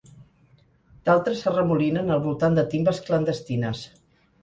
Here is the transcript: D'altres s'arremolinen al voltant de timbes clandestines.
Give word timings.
D'altres 1.09 1.45
s'arremolinen 1.45 2.11
al 2.17 2.25
voltant 2.27 2.59
de 2.61 2.67
timbes 2.75 3.07
clandestines. 3.11 3.89